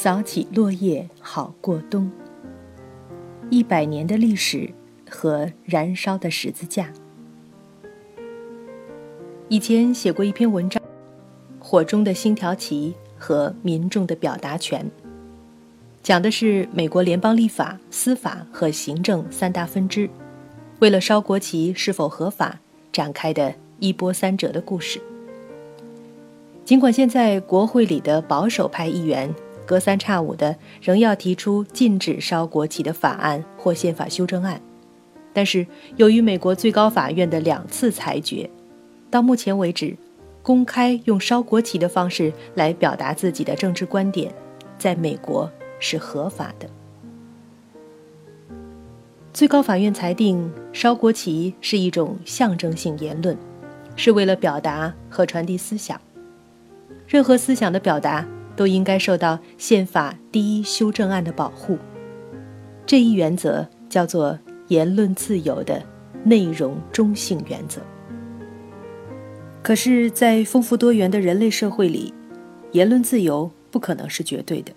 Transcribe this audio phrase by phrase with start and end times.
[0.00, 2.08] 扫起落叶好过冬。
[3.50, 4.70] 一百年的历史
[5.10, 6.92] 和燃烧的十字架。
[9.48, 10.80] 以前写过一篇文章，
[11.58, 14.84] 《火中的星条旗和民众的表达权》，
[16.00, 20.08] 讲的是美国联邦立法、司法和行政三大分支，
[20.78, 22.60] 为了烧国旗是否合法
[22.92, 25.00] 展开的一波三折的故事。
[26.64, 29.34] 尽管现在国会里的保守派议员
[29.68, 34.58] 隔三差五的仍要提出禁止烧国旗的法案或宪法修正案，
[35.34, 38.48] 但是由于美国最高法院的两次裁决。
[39.10, 39.94] 到目前为止，
[40.42, 44.32] 公开用烧国旗的方式来表达自己的政治观点，
[44.78, 46.66] 在美国是合法的。
[49.34, 53.36] 最高法院裁定，烧国旗是一种象征性言论，
[53.96, 56.00] 是为了表达和传递思想。
[57.06, 58.26] 任何思想的表达
[58.58, 61.78] 都应该受到宪法第一修正案的保护。
[62.84, 65.80] 这一原则叫做言论自由的
[66.24, 67.80] 内容中性原则。
[69.62, 72.12] 可是，在丰富多元的人类社会里，
[72.72, 74.72] 言论自由不可能是绝对的。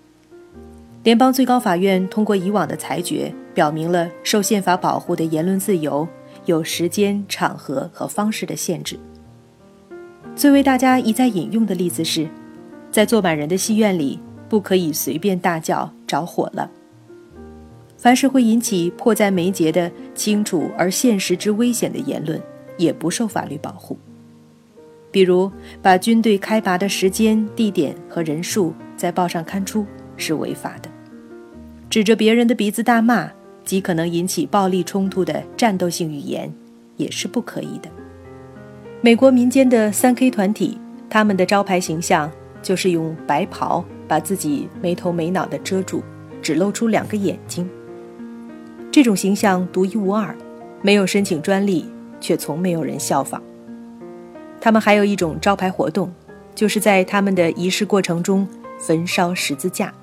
[1.04, 6.08] 联邦最高法院通过以往的裁决，表明了受宪法保护的言论自由
[6.46, 9.00] 有时间、场合和方式的限制。
[10.36, 12.30] 最为大家一再引用的例子是，
[12.92, 16.70] 在坐满人的戏院里，不可以随便大叫“着火了”。
[17.98, 22.42] 凡是会引起迫在眉睫的清楚而现实之危险的言论，
[22.78, 23.98] 也不受法律保护。
[25.12, 29.86] 比如，把军队开拔的时间、地点和人数在报上刊出
[30.18, 30.90] 是违法的；
[31.90, 33.30] 指着别人的鼻子大骂，
[33.64, 36.52] 极可能引起暴力冲突的战斗性语言，
[36.98, 37.90] 也是不可以的。
[39.02, 42.32] 美国民间的三 K 团体，他们的招牌形象
[42.62, 46.04] 就是用白袍把自己没头没脑的遮住，
[46.42, 47.70] 只露出两个眼睛。
[48.92, 50.36] 这种形象独一无二，
[50.82, 51.90] 没有申请专利，
[52.20, 53.42] 却从没有人效仿。
[54.60, 56.14] 他们还有一种招牌活动，
[56.54, 58.48] 就是在他们的仪式过程中
[58.80, 59.94] 焚烧十字架。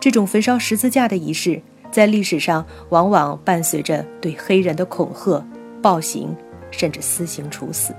[0.00, 5.44] 这种焚烧十字架的仪式，在历史上往往伴随着对黑人的恐吓、
[5.80, 6.36] 暴行，
[6.70, 7.94] 甚至私刑处死。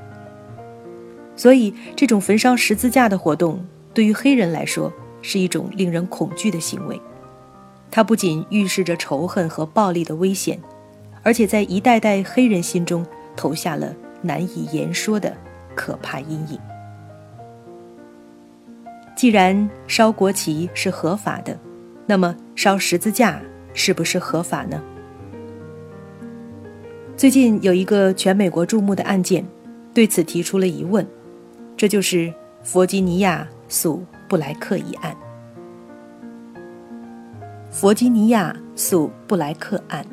[1.38, 7.00] 所以，这种焚烧十字架的活动对于黑人来说是一种令人恐惧的行为。
[7.90, 10.60] 它不仅预示着仇恨和暴力的危险，
[11.24, 13.06] 而且在一代代黑人心中
[13.36, 15.34] 投下了难以言说的。
[15.76, 16.60] 可怕阴影。
[19.16, 21.56] 既然烧国旗是合法的，
[22.08, 23.40] 那么烧十字架
[23.76, 24.82] 是不是合法呢？
[27.16, 29.46] 最近有一个全美国注目的案件，
[29.94, 31.08] 对此提出了疑问，
[31.78, 32.34] 这就是
[32.64, 35.16] 弗吉尼亚诉布莱克一案。
[37.70, 40.06] 弗吉尼亚诉布莱克案，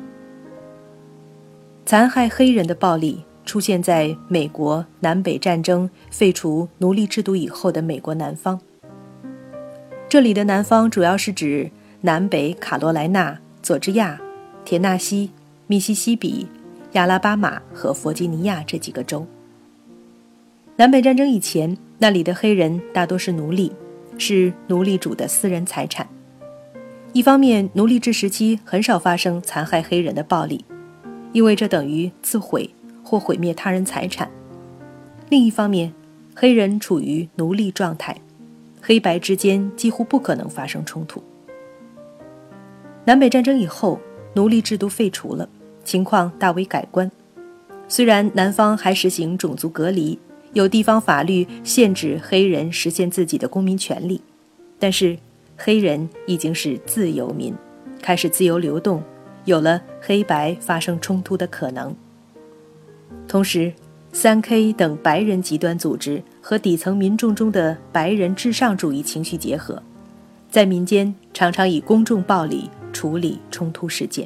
[1.85, 3.25] 残害黑人的暴力。
[3.45, 8.59] 出现在美国南北战争废除奴隶制度以后的美国南方。
[10.09, 11.69] 这里的南方主要是指
[12.01, 14.19] 南北卡罗来纳、佐治亚、
[14.63, 15.29] 田纳西、
[15.67, 16.47] 密西西比、
[16.93, 19.23] 亚拉巴马和弗吉尼亚这几个州。
[20.77, 23.71] 南北战争以前，那里的黑人大多是奴隶，
[24.17, 26.07] 是奴隶主的私人财产。
[27.13, 30.65] 一方面，奴隶制时期很少发生残害黑人的暴力，
[31.31, 32.69] 因为这等于自毁。
[33.07, 34.27] 或毁灭他人财产。
[35.29, 35.93] 另一方面，
[36.35, 38.19] 黑人处于奴隶状态，
[38.81, 41.21] 黑白之间几乎不可能发生冲突。
[43.05, 43.99] 南北战争以后，
[44.33, 45.47] 奴隶制度废除了，
[45.83, 47.11] 情况大为改观。
[47.87, 50.17] 虽然南方还实行种族隔离，
[50.55, 54.21] 有地方法律限制黑人实现自己的公民权利，
[54.79, 55.17] 但是
[55.57, 57.53] 黑人已经是自由民，
[58.01, 59.03] 开始自由流动，
[59.43, 61.93] 有了黑白发生冲突的可能。
[63.27, 63.73] 同时，
[64.13, 69.83] 三 K 等白人极端组织和底层民众中的白人至上主义情绪结合，
[70.49, 74.25] 在民间常常以公众暴力处理冲突事件。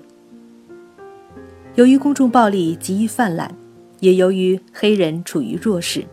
[1.73, 3.51] 由于公众暴力极易泛滥，
[3.99, 6.05] 也由于黑人处于弱势，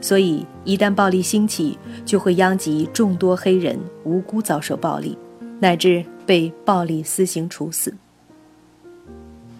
[0.00, 5.16] 所以一旦暴力兴起，就会殃及众多黑人无辜遭受暴力，
[5.60, 7.94] 乃至被暴力私刑处死。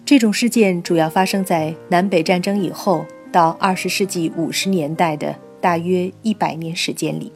[0.05, 7.31] 这种事件主要发生在南北战争以后到二十世纪五十年代的大约一百年时间里。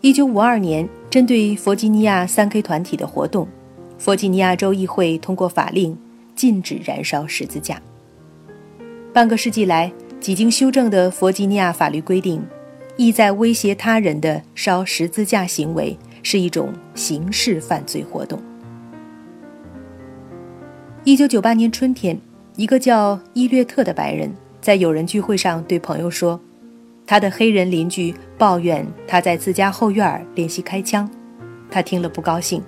[0.00, 3.46] 一九五二年，针对弗吉尼亚三 K 团体的活动，
[3.98, 5.96] 弗吉尼亚州议会通过法令
[6.34, 7.80] 禁止燃烧十字架。
[9.12, 12.44] 半个世纪来，几经修正的弗吉尼亚法律规定，
[12.96, 18.38] 意在威胁他人的烧十字架行为是一种刑事犯罪活动。
[21.04, 22.20] 一九九八年春天，
[22.54, 24.30] 一个叫伊略特的白人
[24.60, 26.38] 在友人聚会上对朋友说，
[27.06, 31.08] 他的黑人邻居抱怨他在自家后院练习开枪，
[31.70, 32.62] 他听了不高兴，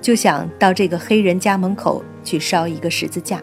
[0.00, 3.42] 就想到这个黑人家门口去烧一个十字架。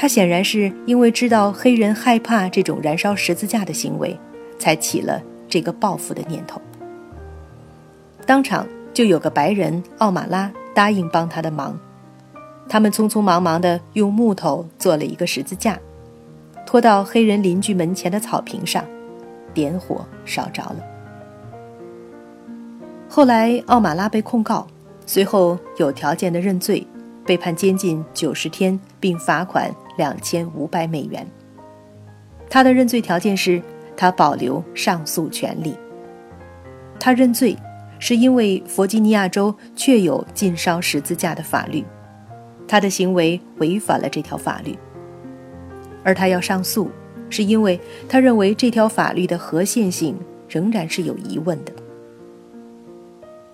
[0.00, 4.16] 他显然是因为知道黑人害怕这种燃烧十字架的行为，
[4.56, 6.62] 才起了这个报复的念头。
[8.24, 8.64] 当场
[8.94, 11.76] 就有个白人奥马拉答应帮他的忙。
[12.68, 15.76] 他们匆匆忙忙地用木头做了一个十字架，
[16.64, 18.84] 拖到黑人邻居门前的草坪上，
[19.52, 20.76] 点火烧着了。
[23.08, 24.64] 后来奥马拉被控告，
[25.06, 26.86] 随后有条件的认罪，
[27.26, 31.26] 被判监禁九十天，并罚款两千五百美元。
[32.48, 33.62] 他的认罪条件是
[33.94, 35.76] 他保留上诉权利。
[36.98, 37.54] 他认罪
[37.98, 41.84] 是因为弗吉尼亚州确有禁烧十字架的法律。
[42.66, 44.76] 他的行为违反了这条法律，
[46.04, 46.90] 而他要上诉，
[47.30, 50.14] 是因为他认为这条法律的合宪性
[50.48, 51.72] 仍然是有疑问的。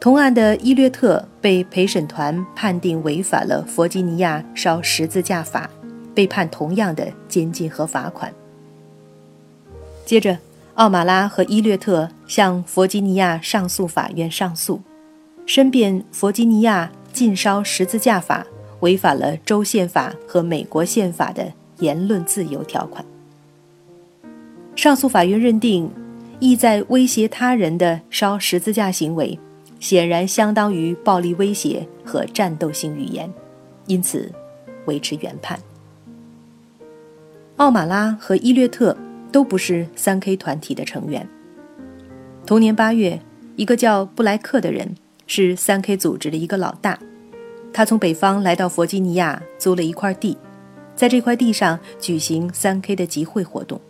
[0.01, 5.71] 同案的伊略特被陪审团判定违反了弗吉尼亚烧十字架法，
[6.15, 8.33] 被判同样的监禁和罚款。
[10.07, 10.39] 接着，
[10.75, 14.81] 奥马拉和伊略特向弗吉尼亚上诉法院上诉，
[15.47, 18.47] 申辩弗吉尼亚禁烧十字架法。
[18.81, 23.03] 违反了州宪法和美国宪法的言论自由条款。
[24.77, 25.91] 上诉法院认定，
[26.39, 29.39] 意在威胁他人的烧十字架行为，
[29.81, 33.33] 显然相当于暴力威胁和战斗性语言，
[33.87, 34.31] 因此
[34.85, 35.59] 维持原判。
[37.57, 38.97] 奥马拉和伊略特
[39.31, 41.27] 都不是三 K 团体的成员。
[42.45, 43.21] 同年八月，
[43.55, 44.93] 一个叫布莱克的人
[45.29, 46.99] 是三 K 组织的一个老大。
[47.73, 50.37] 他从北方来到弗吉尼亚，租了一块地，
[50.97, 53.81] 在这块地上举行三 K 的集会活动。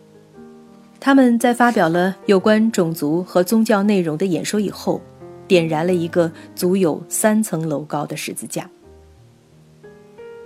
[0.99, 5.01] 他们在发表了有关种族和宗教内容的演说以后，
[5.47, 8.69] 点燃了一个足有三层楼高的十字架。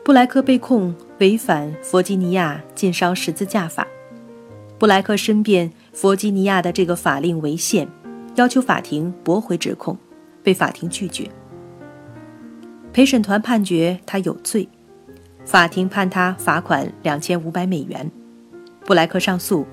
[0.10, 3.86] 布莱克被控违反弗吉尼亚禁烧十字架法，
[4.80, 7.88] 布莱克申辩弗吉尼亚的这个法令违宪，
[8.34, 9.96] 要求法庭驳回指控，
[10.42, 11.30] 被法庭拒绝。
[12.92, 14.68] 陪审团判决他有罪，
[15.46, 18.12] 法庭判他罚款两千五百美元。
[18.88, 19.64] 布莱克上诉，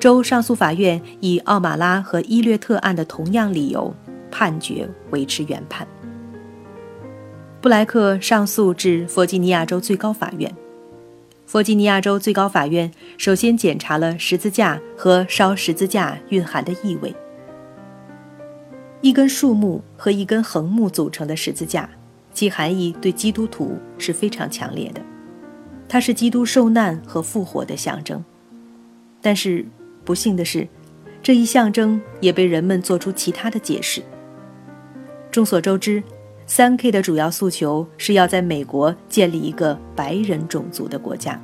[0.00, 3.94] 州上诉法院以奥马拉和伊略特案的同样理由，
[4.30, 5.86] 判决维持原判。
[7.64, 10.54] 布莱克上诉至弗吉尼亚州最高法院，
[11.46, 17.16] 弗吉尼亚州最高法院首先检查了十字架和烧十字架蕴含的意味。
[19.00, 21.88] 一根树木和一根横木组成的十字架。
[22.34, 25.00] 其含义对基督徒是非常强烈的，
[25.88, 28.22] 它是基督受难和复活的象征。
[29.22, 29.64] 但是
[30.04, 30.68] 不幸的是，
[31.22, 34.02] 这一象征也被人们做出其他的解释。
[35.30, 36.02] 众所周知，
[36.46, 41.40] 三 K 的主要诉求是要在美国建立一个白人种族的国家。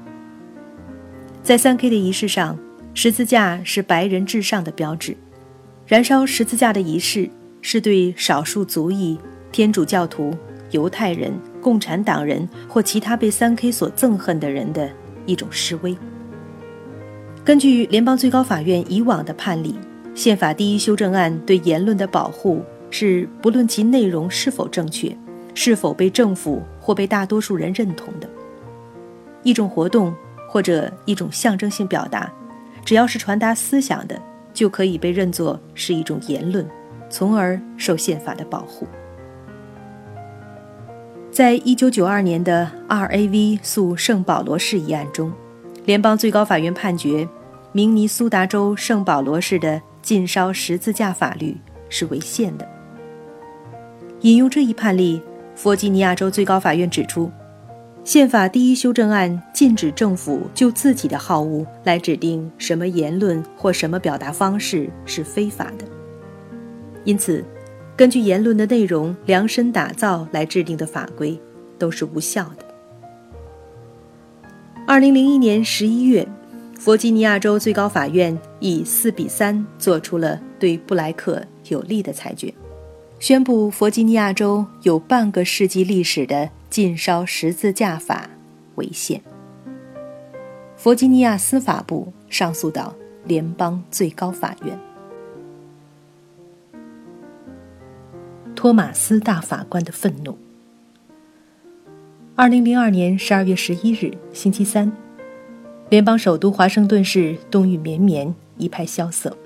[1.42, 2.58] 在三 K 的仪式上，
[2.92, 5.16] 十字架是白人至上的标志。
[5.86, 7.28] 燃烧十字架的仪式
[7.62, 9.18] 是对少数族裔、
[9.50, 10.36] 天主教徒。
[10.72, 14.88] 犹太人、共产党人或其他被三 K 所憎恨的人的
[15.26, 15.98] 一种示威。
[17.44, 19.74] 根据联邦最高法院以往的判例，
[20.14, 25.16] 宪法第一修正案对言论的保护是不论其内容是否正确，
[25.54, 28.28] 是否被政府或被大多数人认同的。
[29.42, 30.14] 一种活动
[30.48, 32.30] 或者一种象征性表达，
[32.84, 34.20] 只要是传达思想的，
[34.52, 36.68] 就可以被认作是一种言论，
[37.08, 38.86] 从而受宪法的保护。
[41.30, 43.60] 在一九九二年的 R.A.V.
[43.62, 45.32] 诉圣保罗市一案中，
[45.86, 47.26] 联邦最高法院判决，
[47.70, 51.56] 明尼苏达州圣保罗市的禁烧十字架法律
[51.88, 52.68] 是违宪的。
[54.22, 55.20] 引用这一判例，
[55.54, 57.30] 弗吉尼亚州最高法院指出，
[58.04, 65.86] 宪法第一修正案禁止政府就自己的好恶来指定什么言论或什么表达方式是非法的，
[67.04, 67.44] 因此。
[67.96, 71.38] 根据言论的内容量身打造来制定的法规，
[71.78, 72.64] 都是无效的。
[74.86, 76.26] 二零零一年十一月，
[76.78, 82.54] 弗吉尼亚州最高法院以四比三做出了对布莱克有利的裁决，
[83.20, 88.30] 宣布弗吉尼亚州有半个世纪历史的禁烧十字架法
[88.76, 89.20] 违宪。
[90.74, 92.94] 弗吉尼亚司法部上诉到
[93.26, 94.80] 联邦最高法院。
[98.56, 100.38] 托马斯大法官的愤怒。
[102.34, 104.90] 二零零二年十二月十一日，星期三，
[105.90, 109.36] 联邦首都华盛顿市冬雨绵绵，一派萧瑟。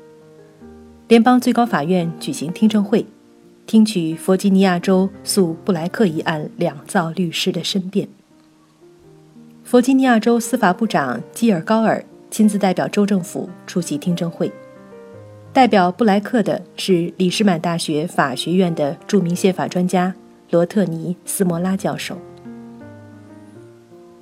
[1.09, 3.05] 联邦最高法院举行听证会，
[3.67, 8.07] 听取弗吉尼亚州诉布莱克一案两造律师的申辩。
[9.65, 14.53] 弗吉尼亚州司法部长基尔高尔亲自代表州政府出席听证会。
[15.53, 20.15] 代表布莱克的是里士满大学法学院的著名宪法专家
[20.51, 22.19] 罗特尼斯摩拉教授。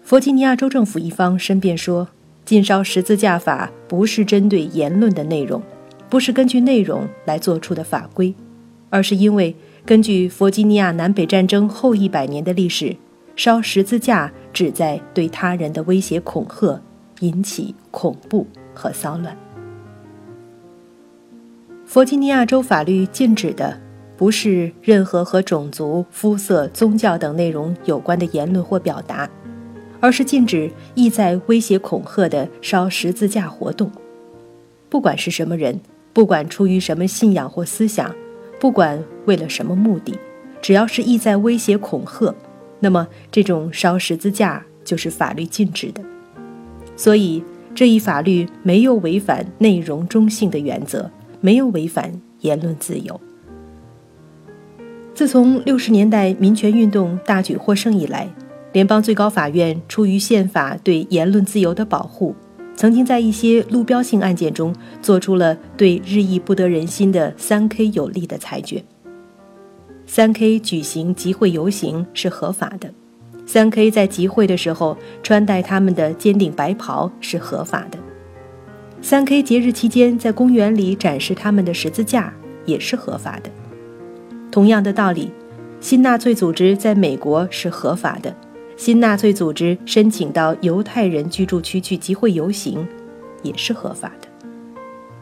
[0.05, 2.07] 弗吉尼亚州政府一方申辩说，
[2.45, 5.61] 禁烧十字架法不是针对言论的内容，
[6.09, 8.35] 不是根据内容来做出的法规，
[8.93, 9.57] 而是因为
[9.87, 12.95] 根据弗吉尼亚南北战争后一百年的历史，
[13.35, 16.79] 烧十字架旨在对他人的威胁恐吓，
[17.21, 19.35] 引起恐怖和骚乱。
[21.87, 23.81] 弗吉尼亚州法律禁止的
[24.15, 29.29] 不是任何和种族、肤色、宗教等内容有关的言论或表达，
[30.01, 33.91] 而是禁止意在威胁恐吓的烧十字架活动。
[34.91, 35.81] 不管是什么人，
[36.13, 38.15] 不管出于什么信仰或思想，
[38.62, 40.16] 不管为了什么目的，
[40.61, 42.33] 只要是意在威胁恐吓，
[42.78, 46.00] 那么这种烧十字架就是法律禁止的。
[46.95, 47.42] 所以，
[47.75, 51.11] 这一法律没有违反内容中性的原则。
[51.40, 53.21] 没有违反言论自由。
[55.12, 58.28] 自从六十年代民权运动大举获胜以来，
[58.73, 62.37] 联邦最高法院出于宪法对言论自由的保护，
[62.75, 68.83] 曾经在一些路标性案件中做出了对日益不得人心的三 K 有利的裁决。
[70.07, 72.93] 三 K 举行集会游行是合法的，
[73.47, 77.99] 三 K 在集会的时候穿戴他们的尖顶白袍是合法的。
[79.00, 82.33] 三 K 节日期间，在公园里展示他们的十字架
[82.64, 83.50] 也是合法的。
[84.50, 85.31] 同样的道理，
[85.81, 88.35] 新纳粹组织在美国是合法的。
[88.83, 92.85] 新纳粹组织申请到犹太人居住区去集会游行，
[93.45, 94.27] 也是合法的。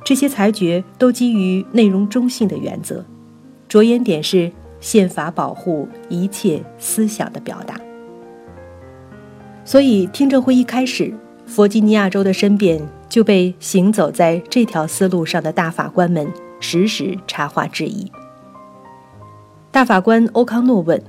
[0.02, 3.04] 这些裁决都基于内容中性的原则，
[3.68, 4.50] 着眼点是
[4.80, 7.78] 宪法保护一切思想的表达。
[9.62, 11.12] 所以，听证会一开始，
[11.44, 12.80] 弗吉尼亚州的申辩。
[13.10, 18.10] 就被行走在这条思路上的大法官们时时插话质疑。
[19.72, 21.02] 大法官欧康诺问：“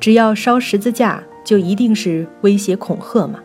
[0.00, 3.38] 只要烧十字架，就一定是威胁恐吓吗？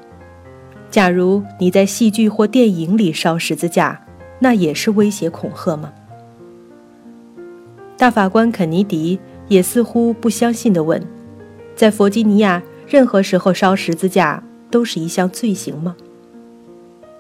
[0.90, 4.02] 假如你在戏剧或电影里烧十字架，
[4.40, 5.94] 那也是威胁恐吓吗？”
[7.96, 11.00] 大法官肯尼迪也似乎不相信地问
[11.78, 15.96] ：“在弗吉尼亚，任何时候烧十字架都是一项罪行吗？”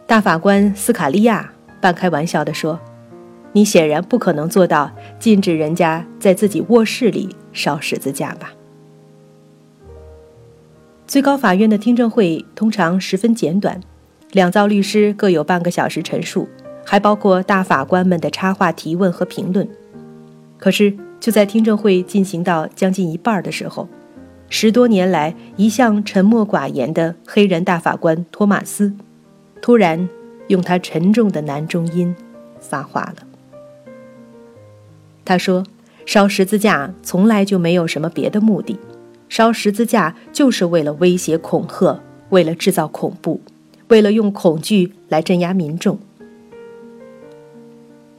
[0.08, 2.80] 大法官斯卡利亚半开玩笑地说
[3.54, 8.52] ：“你显然不可能做到禁止人家在自己卧室里烧十字架吧？”
[11.12, 13.82] 最高法院的听证会通常十分简短，
[14.32, 16.48] 两造律师各有半个小时陈述，
[16.86, 19.68] 还包括大法官们的插话提问和评论。
[20.58, 23.90] 可是，就在听证会进行到将近一半的时候，
[24.48, 28.94] 十多年来一向沉默寡言的黑人大法官托马斯。
[29.62, 30.08] 突然，
[30.48, 32.16] 用他沉重的男中音
[32.62, 33.28] 发话了。
[35.26, 35.66] 他说
[36.08, 38.80] ：“烧十字架从来就没有什么别的目的，
[39.32, 43.40] 烧十字架就是为了威胁恐吓，为了制造恐怖，
[43.88, 45.98] 为了用恐惧来镇压民众。”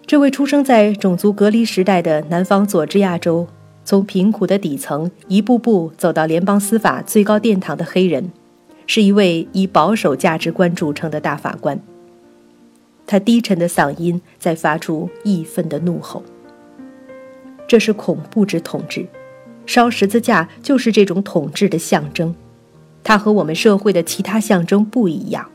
[0.06, 3.46] 这位出生在种族隔离时代的南方佐治亚州，
[3.84, 8.32] 从贫苦的底层一步步走到联邦司法最高殿堂的黑人。
[8.86, 11.78] 是一位以保守价值观著称的大法官。
[13.06, 16.22] 他低沉的嗓音在发出义愤的怒吼。
[17.68, 19.06] 这是恐怖之统治，
[19.72, 22.34] 烧十字架就是这种统治的象征。
[23.02, 25.48] 它和我们社会的其他象征不一样。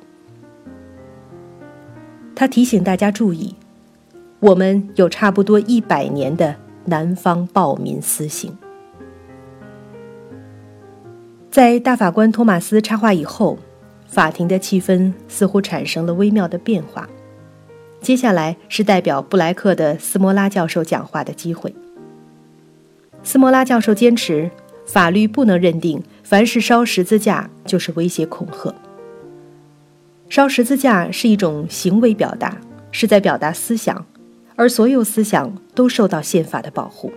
[2.36, 3.54] 他提醒大家注意，
[4.40, 6.56] 我们有差不多一百年的
[6.86, 8.52] 南方暴民私刑。
[11.52, 13.60] 在大法官托马斯插话以后，
[14.08, 17.08] 法庭的气氛似乎产生了微妙的变化。
[18.02, 21.72] 接下来是代表布莱克的斯摩拉教授讲话的机会。
[23.24, 24.50] 斯莫拉教授坚持，
[24.86, 28.74] 法律不能认定凡是烧十字架就是威胁恐吓。
[30.30, 32.58] 烧十字架是一种行为表达，
[32.92, 34.06] 是在表达思想，
[34.56, 37.12] 而所有思想都受到宪法的保护。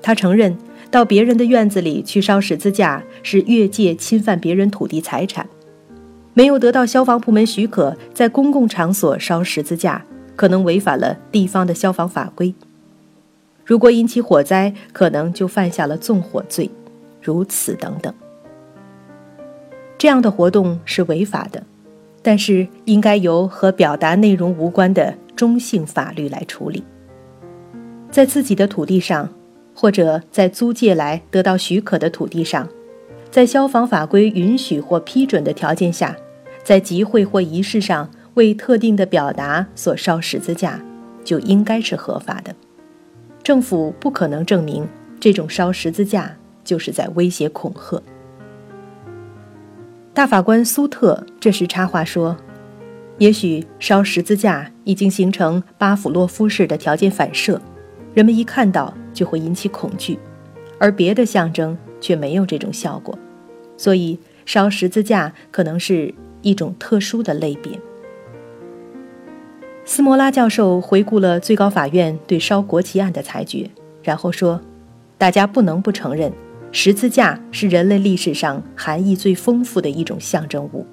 [0.00, 0.56] 他承认。
[0.90, 5.48] 到别人的院子里去烧十字架是越界侵犯别人土地财产，
[6.34, 10.04] 没有得到消防部门许可，在公共场所烧十字架
[10.36, 12.54] 可能违反了地方的消防法规。
[13.64, 16.70] 如果引起火灾，可能就犯下了纵火罪，
[17.20, 18.12] 如此等等。
[19.96, 21.62] 这样的活动是违法的，
[22.22, 26.82] 但是应该由和表达内容无关的中性法律来处理。
[28.10, 29.28] 在自己的土地上，
[29.74, 32.68] 或者在租借来得到许可的土地上，
[33.30, 36.16] 在消防法规允许或批准的条件下，
[36.64, 40.78] 在集会或仪式上为特定的表达所烧十字架，
[41.24, 42.54] 就应该是合法的。
[43.42, 44.86] 政府不可能证明
[45.18, 48.00] 这种烧十字架就是在威胁恐吓。
[50.14, 52.36] 大法官苏特这时插话说
[53.18, 57.60] ：“也许烧十字架已经形成巴甫洛夫式的条件反射，
[58.14, 60.18] 人们一看到就会引起恐惧，
[60.78, 63.18] 而别的象征却没有这种效果，
[63.76, 67.72] 所以烧十字架可能是一种特殊的类别。”
[69.84, 73.68] 斯摩拉教授回顾了最高法院对烧国旗案的裁决，
[74.02, 74.60] 然后说
[75.18, 76.32] ：“大家不能不承认，
[76.70, 80.86] 十字架是人类历史上含义最丰富的一种象征物。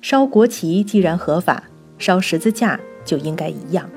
[0.00, 1.64] 烧国旗既然合法，
[1.98, 3.88] 烧十字架就应该一样。”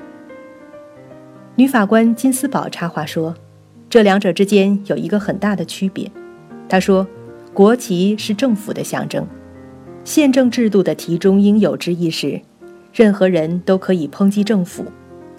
[1.56, 3.34] 女法官金斯堡插话说
[3.88, 6.10] ：“这两者之间有一个很大的区别。”
[6.68, 7.06] 她说
[7.54, 9.26] ：“国旗是政府的象征，
[10.04, 12.42] 宪政制度的题中应有之义是。”
[12.92, 14.84] 任何人都可以抨击政府，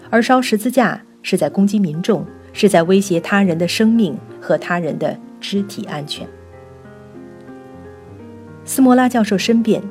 [0.10, 6.26] 而烧十字架是在攻击民众，是在威胁他人的生命和他人的肢体安全。
[8.64, 9.82] 斯摩拉教授申辩，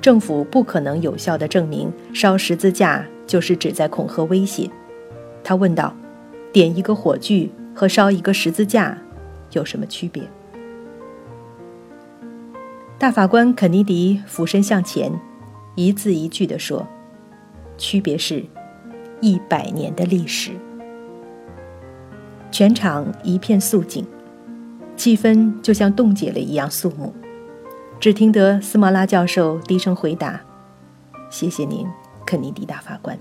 [0.00, 4.70] 政府不可能有效地证明烧十字架就是指在恐吓威胁。
[5.42, 5.94] 他问道
[6.52, 8.96] ：“点一个火炬和烧一个十字架
[9.52, 10.22] 有什么区别？”
[12.98, 15.12] 大法官肯尼迪俯身向前，
[15.74, 16.86] 一字一句地说。
[17.80, 18.44] 区别是，
[19.22, 20.50] 一百年的历史。
[22.50, 24.06] 全场一片肃静，
[24.96, 27.10] 气氛就像冻结了一样肃穆。
[27.98, 30.38] 只听得斯莫拉教授低声回答
[31.30, 31.86] ：“谢谢您，
[32.26, 33.18] 肯尼迪大法官。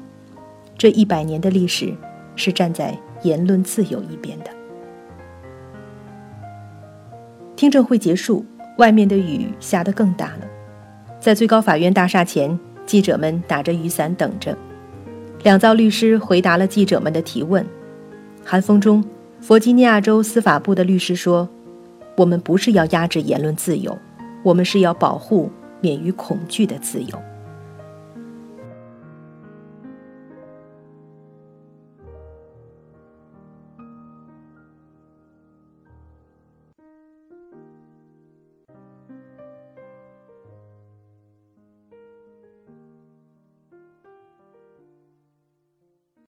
[0.78, 1.95] 这一百年的历史
[2.36, 4.52] 是站在言论自由一边的。”
[7.56, 8.45] 听证会结束，
[8.78, 10.45] 外面的雨下得更大了。
[11.17, 12.60] 在最高法院大厦前。
[12.89, 14.58] 记者们打着雨伞等着，
[15.43, 17.63] 两造律师回答了记者们的提问。
[18.43, 19.06] 寒风中，
[19.39, 21.47] 弗吉尼亚州司法部的律师说
[22.17, 23.95] ：“我们不是要压制言论自由，
[24.41, 27.21] 我们是要保护免于恐惧的自由。”